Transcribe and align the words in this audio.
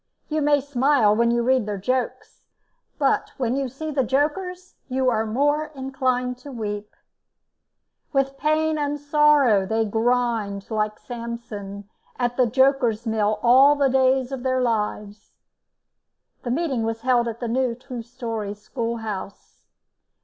You 0.29 0.41
may 0.41 0.61
smile 0.61 1.15
when 1.15 1.29
you 1.29 1.43
read 1.43 1.67
their 1.67 1.77
jokes, 1.77 2.41
but 2.97 3.33
when 3.37 3.55
you 3.55 3.69
see 3.69 3.91
the 3.91 4.03
jokers 4.03 4.73
you 4.89 5.11
are 5.11 5.27
more 5.27 5.71
inclined 5.75 6.39
to 6.39 6.51
weep. 6.51 6.95
With 8.11 8.35
pain 8.35 8.79
and 8.79 8.99
sorrow 8.99 9.67
they 9.67 9.85
grind, 9.85 10.71
like 10.71 10.97
Samson, 10.97 11.87
at 12.17 12.35
the 12.35 12.47
jokers' 12.47 13.05
mill 13.05 13.39
all 13.43 13.75
the 13.75 13.89
days 13.89 14.31
of 14.31 14.41
their 14.41 14.59
lives. 14.59 15.33
The 16.41 16.49
meeting 16.49 16.81
was 16.83 17.01
held 17.01 17.27
in 17.27 17.35
the 17.39 17.47
new 17.47 17.75
two 17.75 18.01
storey 18.01 18.55
school 18.55 18.97
house. 18.97 19.61